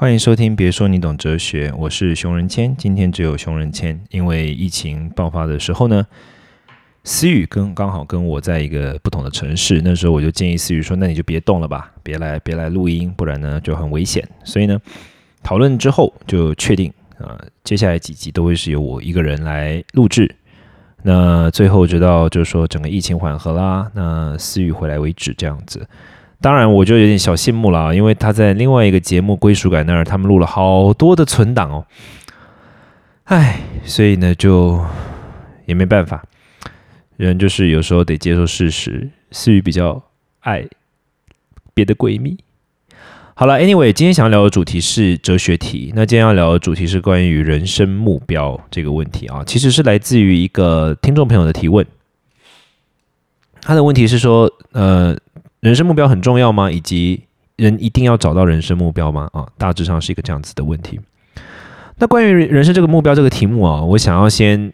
[0.00, 2.74] 欢迎收听，别说你懂哲学，我是熊仁谦。
[2.74, 6.06] 今天只有熊仁谦，因为疫情爆发的时候呢，
[7.04, 14.80] 思雨跟刚好跟我在一个不同的城市，那时候我就建议思雨说：“那你就别动了吧，别来别来录音，不然呢就很危险。”所以呢，
[15.42, 20.34] 讨论之后就确定啊，接下来几集都会是由我一个人来录制。
[21.02, 25.86] 那最后直到就是说整个疫情缓和啦，那思雨回来为止，这样子。
[26.42, 31.84] 当然，我就有点小羡慕了，因为他在另外一个节目《归属感》那儿，他们录了好多的存档哦。
[33.24, 34.82] 唉，所以呢，就
[35.66, 36.24] 也没办法，
[37.18, 39.10] 人就是有时候得接受事实。
[39.30, 40.02] 思雨比较
[40.40, 40.66] 爱
[41.74, 42.38] 别的闺蜜。
[43.34, 45.92] 好了，Anyway，今天想要聊的主题是哲学题。
[45.94, 51.86] 那今天要聊的主题是关于人生目标这个问题啊，其实是来自于一个听众朋友的提问。
[53.60, 55.14] 他的问题是说，呃。
[55.60, 56.70] 人生目标很重要吗？
[56.70, 57.22] 以及
[57.56, 59.28] 人一定要找到人生目标吗？
[59.34, 60.98] 啊，大致上是一个这样子的问题。
[61.98, 64.72] 那关于人生这个目标这个题目啊，我想要先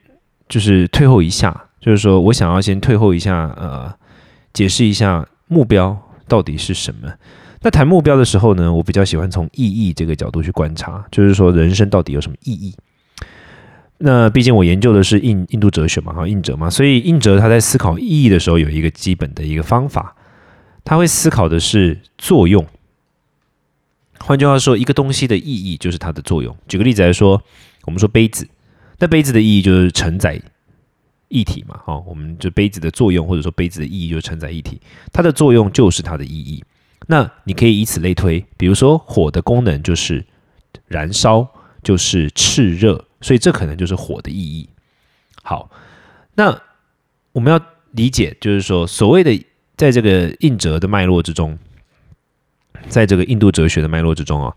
[0.48, 3.92] 就是退后一下，就是说我想要先退后一下，呃，
[4.52, 7.12] 解释一下目标到底是什么。
[7.62, 12.72] 那谈目标的时候呢，我比较喜欢从意义这个角度去观察，就是说人生到底有什么意义？
[13.98, 20.14] 那毕竟我研究的是印印度哲学嘛，哈，印哲嘛，所以印哲他在思考意义的时候有一个基本的一个方法。
[20.86, 22.64] 他会思考的是作用，
[24.20, 26.56] 换句话说，一个东西的意义就是它的作用。
[26.68, 27.42] 举个例子来说，
[27.86, 28.48] 我们说杯子，
[29.00, 30.40] 那杯子的意义就是承载
[31.28, 34.80] 液体嘛，哈，我们就杯子的作用或者说杯子的意义就是承载液体，
[35.12, 36.62] 它的作用就是它的意义。
[37.08, 40.24] 那你可以以此类推，比如说火的功能就是
[40.86, 41.48] 燃烧，
[41.82, 44.68] 就是炽热，所以这可能就是火的意义。
[45.42, 45.68] 好，
[46.36, 46.62] 那
[47.32, 49.44] 我们要理解，就是说所谓的。
[49.76, 51.58] 在这个印哲的脉络之中，
[52.88, 54.56] 在这个印度哲学的脉络之中啊，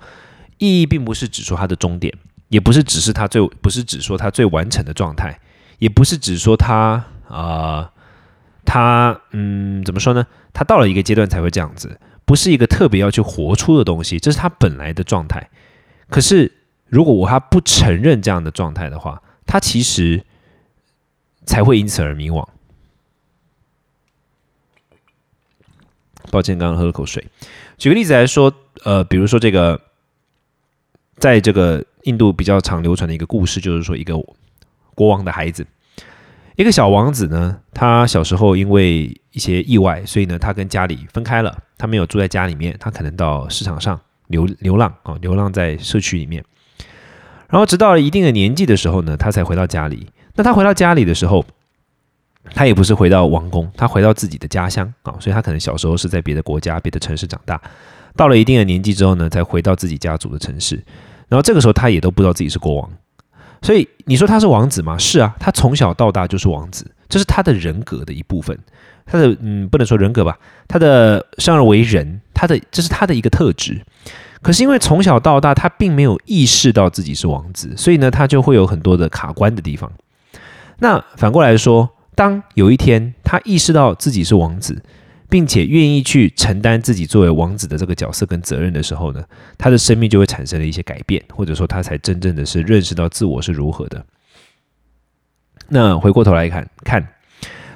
[0.58, 2.14] 意义并不是指说它的终点，
[2.48, 5.40] 也不是只是它最不是指说它最完成的状态，
[5.80, 7.92] 也不是指说它啊，
[8.66, 10.26] 它嗯怎么说呢？
[10.54, 15.50] 它到了一个阶段才会这样子，不是一个特别要去活出的东西，这是它本来的状态。
[16.10, 16.52] 可是
[16.88, 20.24] 如果我他不承认这样的状态的话，他其实
[21.46, 22.48] 才会因此而迷惘。
[26.32, 27.26] 抱歉，刚刚喝了口水。
[27.78, 28.54] 举个例子来说，
[28.84, 29.80] 呃，比如说这个，
[31.18, 34.14] 在这个印度比较常流传的一个故事，就是说一个
[34.96, 35.66] 国王的孩子，
[36.56, 46.44] 一个小王子呢，他小时候因为一些意外，所以呢，他跟家里分开了，他没有住在家里面，他可能到市场上流流浪啊，流浪在社区里面。
[47.50, 50.08] 然后直到了一定的年纪的时候呢，他才回到家里。
[50.36, 51.46] 那他回到家里的时候，
[52.56, 57.62] 他也不是回到王宫，他回到自己的家乡啊，所以他可能小时候是在别的国家、别的城市长大，
[58.16, 60.76] 到了一定的年纪之后呢，再回到自己家族的城市，
[61.28, 62.90] 然后这个时候他也都不知道自己是国王，
[63.62, 64.98] 所以你说他是王子吗？
[64.98, 68.58] 是啊，他从小到大就是王子，这是他的人格的一部分，
[69.06, 73.80] 他的嗯，不能说人格吧，他的生而为人，他的这是他的一个特质，
[74.42, 79.92] 可是因为从小到大他并没有意识到自己是王子，所以呢，他就会有很多的卡关的地方。
[80.80, 81.90] 那反过来说。
[82.20, 84.84] 当有一天他意识到自己是王子，
[85.30, 89.24] 并且愿意去承担自己作为王子的这个角色跟责任的时候呢，
[89.58, 94.06] 他的生命就会产生了一些改变，或者说他才真正的是认识到自我是如何的。
[95.70, 97.08] 那回过头来看看，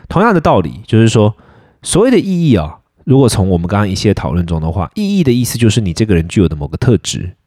[0.09, 1.33] 同样的道理，就是说
[1.81, 7.37] 所谓的意义啊，如果从我们刚刚一些讨论中的话，意义的意思就是你这个人具有的某个特质，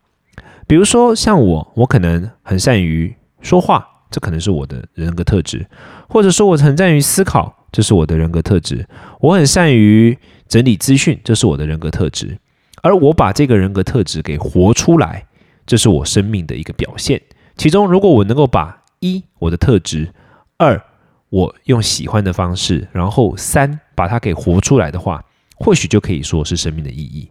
[0.67, 3.87] 比如说像我，我可能很善于说话。
[4.11, 5.67] 这可能是我的人格特质，
[6.09, 8.87] 或者说我很善于思考，这是我的人格特质。
[9.21, 10.17] 我很善于
[10.49, 12.39] 整理资讯，这是我的人格特质。
[12.83, 15.27] 而我把这个人格特质给活出来，
[15.67, 17.21] 这是我生命的一个表现。
[17.57, 20.13] 其中，如果我能够把一我的特质，
[20.57, 20.81] 二
[21.29, 25.25] 我用喜欢的方式，然后三把它给活出来的话，
[25.57, 27.29] 或许就可以说是生命的意义。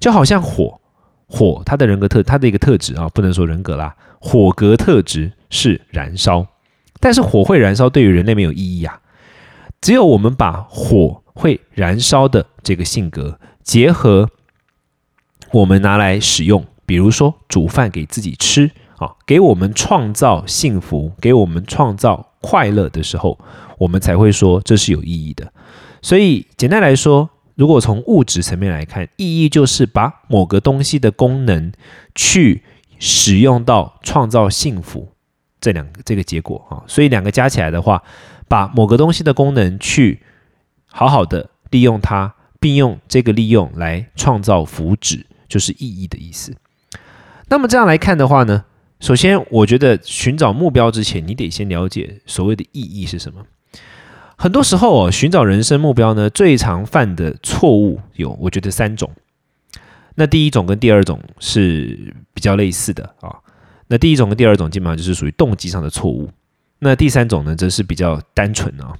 [0.00, 0.80] 就好像火，
[1.26, 5.32] 火它的人格特，它的一个特质啊，不能说人格啦，火格特质。
[5.50, 6.46] 是燃烧，
[7.00, 9.00] 但是火会燃烧对于人类没有意义啊。
[9.80, 14.28] 只有我们把火会燃烧的这个性格结合，
[15.52, 23.38] 我们拿来使用，比如说煮饭给自己吃啊，给我们创造幸福，给我们创造快乐的时候，
[23.78, 25.52] 我们才会说这是有意义的。
[26.00, 31.72] 所以简单来说，如果从物质层面来看，意义就是把某个东西的功能
[32.14, 32.62] 去
[32.98, 35.12] 使用到创造幸福。
[35.66, 38.00] 这两个这个结果啊，所以两个加起来的话，
[38.46, 40.22] 把某个东西的功能去
[40.86, 46.54] 好好的利用它，并用这个利用来创造福祉，就是意义的意思。
[47.48, 48.64] 那么这样来看的话呢，
[49.00, 53.44] 首先我觉得寻找目标之前，你得先了解所谓的意义是什么。
[54.36, 59.10] 很多时候哦，寻找人生目标呢，最常犯的错误有，我觉得三种。
[60.14, 63.34] 那第一种跟第二种是比较类似的啊。
[63.88, 66.30] 那第一种跟第二种基本上就是属于动机上的错误。
[66.78, 68.94] 那第三种呢，则是比较单纯的啊。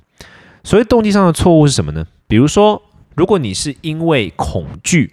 [0.64, 2.06] 所谓动机上的错误是什么呢？
[2.26, 2.82] 比如说，
[3.14, 5.12] 如果你是因为恐惧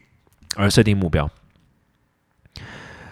[0.55, 1.29] 而设定目标，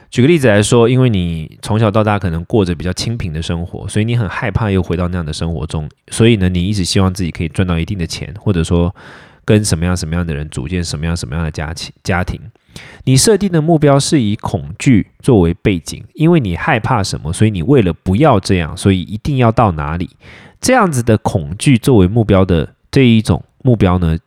[0.09, 8.95] 举个例子来说，因为你从小到大可能过着比较清贫的生活，所以你很害怕又回到那样的生活中，所以呢，你一直希望自己可以赚到一定的钱，或者说
[9.45, 12.39] 跟什么样什么样的人组建什么样什么样的家庭家庭。
[13.03, 20.09] 你设定的目标是以恐惧作为背景，因为你害怕什么，所以你为了不要这样，所以一定要到哪里？
[20.59, 24.17] 这样子的恐惧作为目标的这一种目标呢？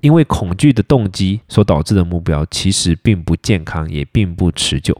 [0.00, 4.96] 因为恐惧的动机所导致的目标，其实并不健康，也并不持久。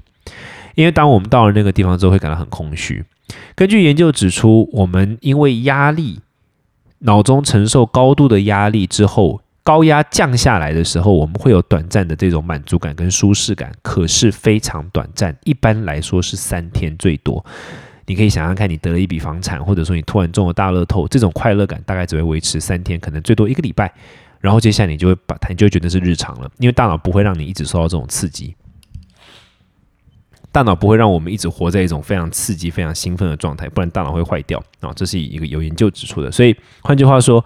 [0.75, 3.05] 因为当我们到了那个地方之后，会感到很空虚。
[3.55, 6.21] 根据研究指出，我们因为压力，
[7.01, 9.41] 脑中承受高度的压力之后。
[9.67, 17.45] 高压降下来的时候，我们会有短暂的这种满足感跟舒适感，可是非常短暂，一般来说是三天最多。
[18.07, 23.93] 你可以想象看，你得了一笔房产，或者说你突然中了大乐透，这种快乐感大概只会维持三天，可能最多一个礼拜，
[24.39, 28.55] 然后接下来你就会把它，你就会觉得是日常了，因为大脑不会让你一直受到这种刺激，
[30.53, 34.93] 大脑不会让我们一直活在一种非常刺激、非常兴奋的状态，不然大脑会坏掉啊。
[34.95, 37.45] 这是一个有研究指出的，所以换句话说。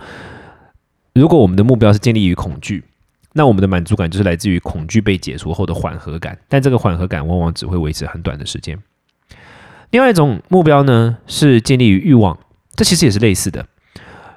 [1.12, 2.84] 如果我们的目标是建立于恐惧，
[3.32, 8.78] 那我们的满足感就是来自于恐惧被解除后的缓和感，但这个缓和感往往只会维持很短的时间。
[9.90, 12.38] 另外一种目标呢，是建立于欲望，
[12.74, 13.66] 这其实也是类似的。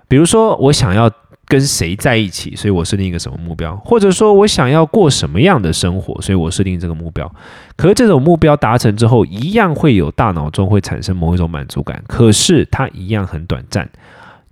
[0.07, 1.11] 比如说，我想要
[1.45, 7.31] 跟谁在一起，所以我设定一个什么目标；或者说我想要过什么样的生活，所以我设定这个目标。
[7.75, 13.89] 可是这种目标达成之后，一样会有大脑中会产生某一种满足感，可是它一样很短暂。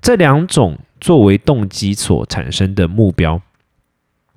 [0.01, 0.77] 这两种。
[1.01, 3.42] 作为动机所产生的目标，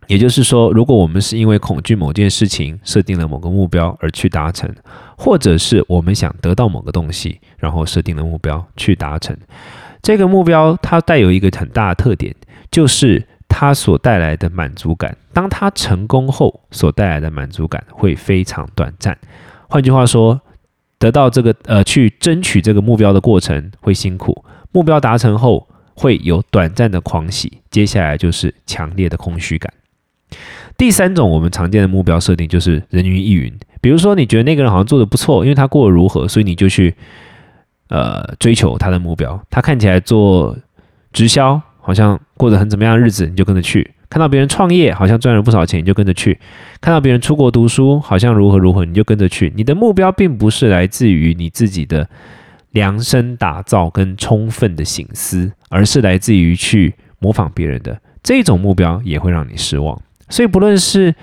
[0.07, 4.75] 也就是说，如果我们是因为恐惧某件事情设定了某个目标而去达成，
[5.19, 9.37] 或者是我们想得到某个东西，然后设定了目标去达成，
[10.01, 12.35] 这个目标它带有一个很大的特点，
[12.71, 19.15] 就是它所带来的满足感，当它成功后所带来的满足感会非常短暂。
[19.69, 20.41] 换句话说，
[20.99, 24.43] 得到这个呃去争取这个目标的过程会辛苦，
[24.75, 25.67] 目标达成后。
[25.97, 29.73] 会有短暂的狂喜，接下来就是强烈的空虚感。
[30.77, 36.93] 第三种我们常见的目标设定就是人云亦云，比如说你觉得那个人好像做的不错，因为他过得如何，所以你就去
[37.91, 39.41] 呃追求他的目标。
[39.49, 40.59] 他看起来做
[41.13, 46.37] 直销，好像过得很怎么样的日子，你就跟着去；看到别人创业，好像赚了不少钱，你就跟着去；
[46.81, 49.53] 看到别人出国读书，好像如何如何，你就跟着去。
[49.55, 52.09] 你的目标并不是来自于你自己的。
[52.75, 60.01] 量身打造跟充分的醒思，而是来自于去模仿别人的这种目标，也会让你失望。
[60.29, 61.15] 所以，不论是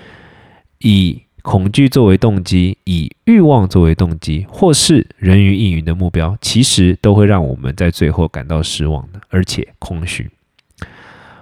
[0.78, 10.30] 以恐惧作为动机，以欲望作为动机，或是人云亦云的目标，其实都会让我们在最后感到失望的，而且空虚。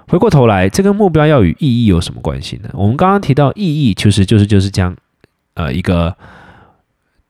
[0.09, 2.71] 回过头来，这个目标要与意义有什么关系呢？
[2.73, 4.97] 我们刚刚提到意义，其实就是就是将
[5.55, 6.17] 呃一个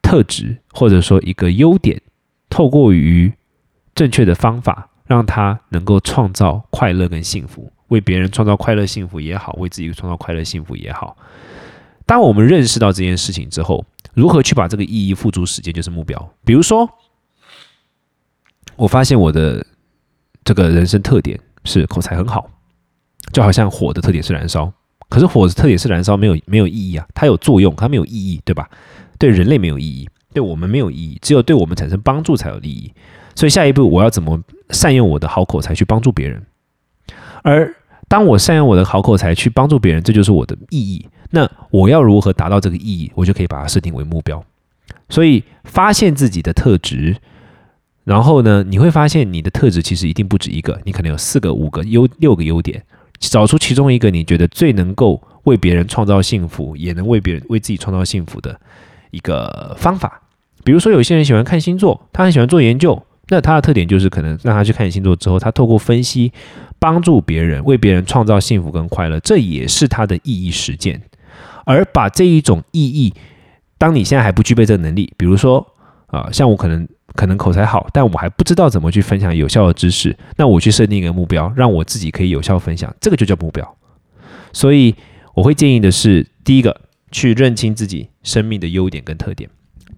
[0.01, 2.01] 特质，或者说一个优点。
[2.51, 3.33] 透过于
[3.95, 11.17] 正确的方法，让他能够创造快乐跟幸福，为别人创造快乐幸福也好，为自己创造快乐幸福也好。
[12.05, 16.35] 当我们认识到这件事情之后，如何去把这个意义付诸实践，就是目标。
[16.45, 16.91] 比如说，
[18.77, 19.65] 我发现我的
[20.43, 22.51] 这个人生特点是口才很好，
[23.33, 24.73] 就好像火的特点是燃烧，
[25.09, 28.69] 可是火的特点是燃烧，没有没有意义啊，它有作用，它没有意义，对吧？
[29.19, 30.09] 对人类没有意义。
[30.33, 32.93] 对我们没有意义，只有对我们产生帮助才有利益。
[33.35, 36.43] 所以下一步我要怎么善用我的好口才去帮助别人？
[37.43, 37.75] 而
[38.09, 41.07] 当我善用我的好口才去帮助别人，这就是我的意义。
[41.31, 43.11] 那我要如何达到这个意义？
[43.15, 44.45] 我就可以把它设定为目标。
[45.09, 47.17] 所以发现自己的特质，
[48.05, 52.83] 然后呢，你会发现你的特质其实一定不止一个，你可能有四个、五个、优六个优点，
[53.19, 58.61] 找出其中一个你觉得最能够为别人创造幸福，也能为别人为自己创造幸福的。
[59.11, 60.21] 一个方法，
[60.65, 66.33] 比如说有些人喜欢看星座，他很喜欢做研究，那他的特点就是可能让他去看星座之后，他透过分析
[66.79, 71.01] 帮助别人，为别人创造幸福跟快乐，这也是他的意义实践。
[71.65, 73.13] 而把这一种意义，
[73.79, 75.67] 当你现在还不具备这个能力，比如说
[76.07, 83.77] 啊，像我可能可能口才好，但我还不知道怎么去分享有效的知识，那我去设定一个目标，让我自己可以有效分享，这个就叫目标。
[84.53, 84.95] 所以
[85.35, 86.81] 我会建议的是，第一个。
[87.11, 89.49] 去认清自己生命的优点跟特点。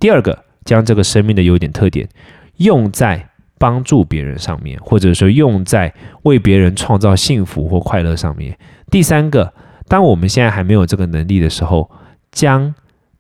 [0.00, 2.08] 第二个，将这个生命的优点特点
[2.56, 3.28] 用在
[3.58, 5.92] 帮助别人上面，或者说用在
[6.22, 8.58] 为别人创造幸福或快乐上面。
[8.90, 9.52] 第三个，
[9.86, 11.90] 当我们现在还没有这个能力的时候，
[12.32, 12.74] 将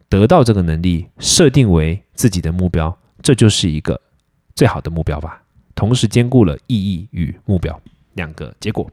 [0.08, 4.00] 得到这个能力设定为自己的目标，这就是一个
[4.54, 5.42] 最好的目标吧。
[5.74, 7.80] 同时兼顾了意义与目标
[8.14, 8.90] 两个结果。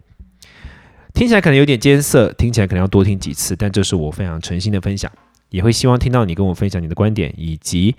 [1.20, 5.12] 听起来可能有点艰涩，听起来可能要多听几次，但这是我非常诚心的分享，
[5.50, 7.94] 也会希望听到你跟我分享你的观点，以及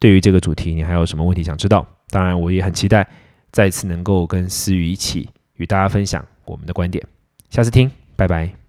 [0.00, 1.86] 对于这个主题你还有什么问题想知道。
[2.08, 3.06] 当然，我也很期待
[3.52, 5.28] 再次能够跟思雨一起
[5.58, 7.06] 与大家分享我们的观点。
[7.50, 8.59] 下次听，拜拜。